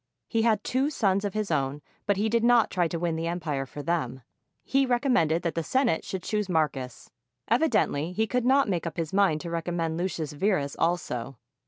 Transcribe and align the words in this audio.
He 0.27 0.41
had 0.41 0.63
two 0.63 0.89
sons 0.89 1.23
of 1.23 1.35
his 1.35 1.51
own, 1.51 1.83
but 2.07 2.17
he 2.17 2.27
did 2.27 2.43
not 2.43 2.71
try 2.71 2.87
to 2.87 2.97
win 2.97 3.15
the 3.15 3.27
empire 3.27 3.67
for 3.67 3.83
them. 3.83 4.23
He 4.63 4.83
recommended 4.83 5.43
that 5.43 5.53
the 5.53 5.61
Senate 5.61 6.03
should 6.03 6.23
choose 6.23 6.49
Marcus. 6.49 7.11
Evidently 7.47 8.11
he 8.11 8.25
could 8.25 8.43
not 8.43 8.67
make 8.67 8.87
up 8.87 8.97
his 8.97 9.13
mind 9.13 9.41
to 9.41 9.51
recommend 9.51 9.99
Lucius 9.99 10.31
Verus 10.33 10.75
also. 10.79 11.37